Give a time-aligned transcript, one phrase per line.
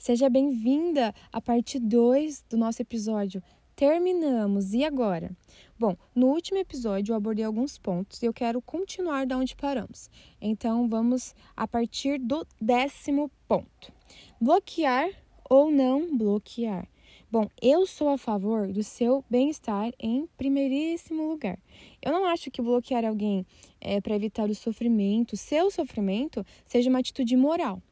[0.00, 3.42] Seja bem-vinda à parte 2 do nosso episódio.
[3.76, 5.30] Terminamos, e agora?
[5.78, 10.08] Bom, no último episódio eu abordei alguns pontos e eu quero continuar da onde paramos.
[10.40, 13.92] Então vamos a partir do décimo ponto:
[14.40, 15.10] bloquear
[15.50, 16.88] ou não bloquear.
[17.30, 21.58] Bom, eu sou a favor do seu bem-estar em primeiríssimo lugar.
[22.00, 23.44] Eu não acho que bloquear alguém
[23.78, 27.82] é, para evitar o sofrimento, seu sofrimento, seja uma atitude moral.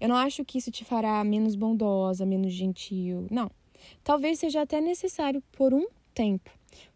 [0.00, 3.26] Eu não acho que isso te fará menos bondosa, menos gentil.
[3.30, 3.50] Não.
[4.02, 6.50] Talvez seja até necessário por um tempo.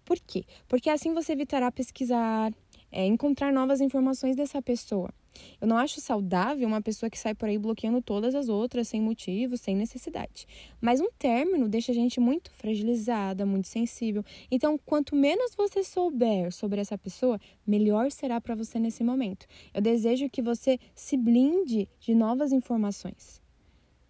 [0.05, 0.45] Por quê?
[0.69, 2.53] Porque assim você evitará pesquisar,
[2.91, 5.11] é, encontrar novas informações dessa pessoa.
[5.61, 9.01] Eu não acho saudável uma pessoa que sai por aí bloqueando todas as outras sem
[9.01, 10.47] motivo, sem necessidade.
[10.81, 14.25] Mas um término deixa a gente muito fragilizada, muito sensível.
[14.51, 19.47] Então, quanto menos você souber sobre essa pessoa, melhor será para você nesse momento.
[19.73, 23.41] Eu desejo que você se blinde de novas informações.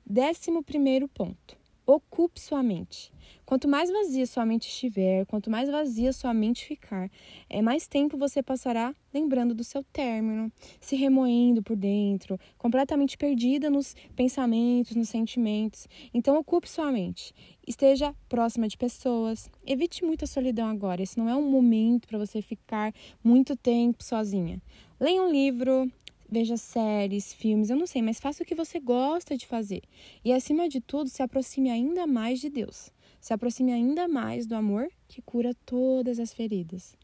[0.04, 1.61] Décimo primeiro ponto.
[1.84, 3.12] Ocupe sua mente.
[3.44, 7.10] Quanto mais vazia sua mente estiver, quanto mais vazia sua mente ficar,
[7.50, 13.68] é mais tempo você passará lembrando do seu término, se remoendo por dentro, completamente perdida
[13.68, 15.88] nos pensamentos, nos sentimentos.
[16.14, 17.34] Então ocupe sua mente.
[17.66, 19.50] Esteja próxima de pessoas.
[19.66, 21.02] Evite muita solidão agora.
[21.02, 24.62] Esse não é um momento para você ficar muito tempo sozinha.
[24.98, 25.90] Leia um livro,
[26.32, 29.82] veja séries, filmes, eu não sei, mas faça o que você gosta de fazer.
[30.24, 32.90] E acima de tudo, se aproxime ainda mais de Deus.
[33.20, 36.96] Se aproxime ainda mais do amor que cura todas as feridas.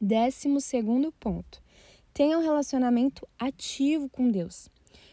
[0.00, 1.62] Décimo segundo ponto.
[2.12, 4.68] Tenha um relacionamento ativo com Deus.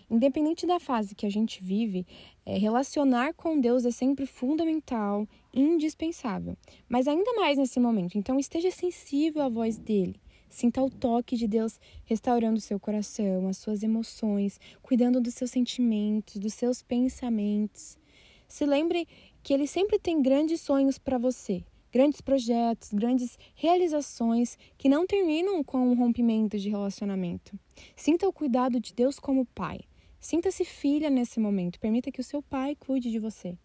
[0.09, 2.05] Independente da fase que a gente vive,
[2.43, 6.57] é, relacionar com Deus é sempre fundamental, indispensável.
[6.89, 8.17] Mas ainda mais nesse momento.
[8.17, 10.19] Então, esteja sensível à voz dele.
[10.51, 15.49] Sinta o toque de Deus restaurando o seu coração, as suas emoções, cuidando dos seus
[15.49, 17.97] sentimentos, dos seus pensamentos.
[18.49, 19.07] Se lembre
[19.41, 25.63] que Ele sempre tem grandes sonhos para você, grandes projetos, grandes realizações que não terminam
[25.63, 27.57] com um rompimento de relacionamento.
[27.95, 29.79] Sinta o cuidado de Deus como pai.
[30.19, 31.79] Sinta-se filha nesse momento.
[31.79, 33.57] Permita que o seu pai cuide de você.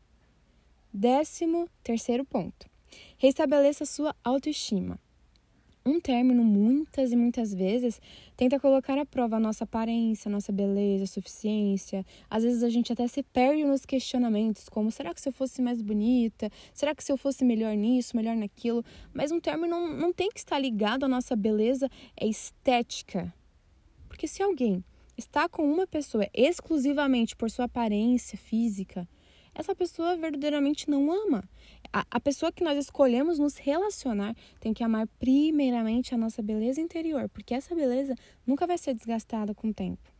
[0.94, 2.70] Décimo terceiro ponto.
[3.18, 5.00] Restabeleça sua autoestima.
[5.86, 8.00] Um término, muitas e muitas vezes,
[8.36, 12.04] tenta colocar à prova a nossa aparência, a nossa beleza, a suficiência.
[12.28, 15.62] Às vezes a gente até se perde nos questionamentos, como será que se eu fosse
[15.62, 16.50] mais bonita?
[16.74, 18.84] Será que se eu fosse melhor nisso, melhor naquilo?
[19.14, 23.32] Mas um término não, não tem que estar ligado à nossa beleza é estética.
[24.08, 24.84] Porque se alguém
[25.16, 29.08] está com uma pessoa exclusivamente por sua aparência física,
[29.56, 31.42] essa pessoa verdadeiramente não ama.
[31.90, 36.80] A, a pessoa que nós escolhemos nos relacionar tem que amar primeiramente a nossa beleza
[36.80, 38.14] interior, porque essa beleza
[38.46, 40.12] nunca vai ser desgastada com o tempo.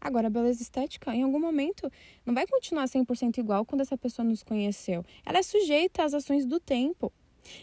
[0.00, 1.92] Agora, a beleza estética, em algum momento,
[2.24, 5.04] não vai continuar 100% igual quando essa pessoa nos conheceu.
[5.26, 7.12] Ela é sujeita às ações do tempo.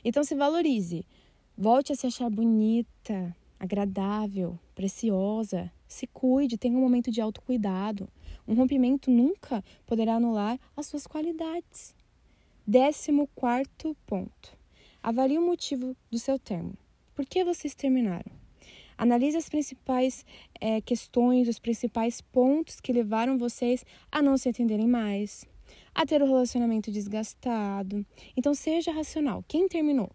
[0.06, 1.04] Então, se valorize.
[1.58, 5.72] Volte a se achar bonita, agradável, preciosa.
[5.88, 8.08] Se cuide, tenha um momento de autocuidado.
[8.47, 11.94] Um rompimento nunca poderá anular as suas qualidades.
[12.66, 14.58] Décimo quarto ponto.
[15.03, 16.78] Avalie o motivo do seu término.
[17.13, 18.31] Por que vocês terminaram?
[18.97, 20.25] Analise as principais
[20.59, 25.46] é, questões, os principais pontos que levaram vocês a não se entenderem mais,
[25.94, 28.06] a ter o um relacionamento desgastado.
[28.36, 29.44] Então, seja racional.
[29.47, 30.09] Quem terminou?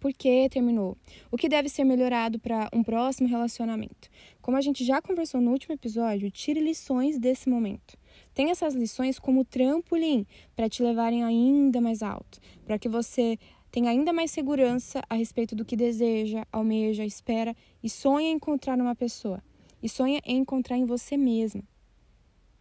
[0.00, 0.96] Por que terminou?
[1.30, 4.08] O que deve ser melhorado para um próximo relacionamento?
[4.40, 7.98] Como a gente já conversou no último episódio, tire lições desse momento.
[8.32, 13.36] Tenha essas lições como trampolim para te levarem ainda mais alto, para que você
[13.72, 18.94] tenha ainda mais segurança a respeito do que deseja, almeja, espera e sonha encontrar numa
[18.94, 19.42] pessoa.
[19.82, 21.62] E sonha em encontrar em você mesma.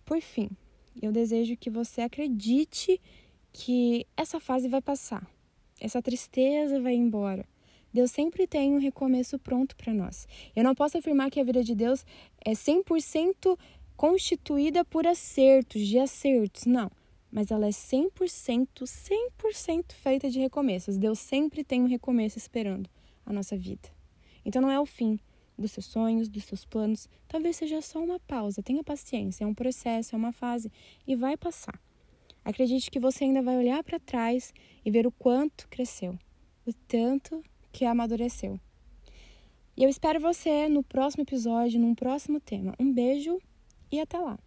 [0.03, 0.49] Por fim,
[0.99, 2.99] eu desejo que você acredite
[3.53, 5.36] que essa fase vai passar
[5.79, 7.45] essa tristeza vai embora.
[7.93, 10.27] Deus sempre tem um recomeço pronto para nós.
[10.55, 12.06] Eu não posso afirmar que a vida de Deus
[12.44, 13.57] é 100%
[13.95, 16.91] constituída por acertos, de acertos, não.
[17.31, 20.97] Mas ela é 100%, 100% feita de recomeços.
[20.97, 22.89] Deus sempre tem um recomeço esperando
[23.25, 23.89] a nossa vida.
[24.45, 25.19] Então não é o fim
[25.57, 27.09] dos seus sonhos, dos seus planos.
[27.27, 28.62] Talvez seja só uma pausa.
[28.62, 30.71] Tenha paciência, é um processo, é uma fase
[31.06, 31.81] e vai passar.
[32.47, 34.53] Acredite que você ainda vai olhar para trás
[34.85, 36.17] e ver o quanto cresceu,
[36.65, 38.57] o tanto que amadureceu.
[39.75, 42.73] E eu espero você no próximo episódio, num próximo tema.
[42.79, 43.38] Um beijo
[43.91, 44.39] e até lá!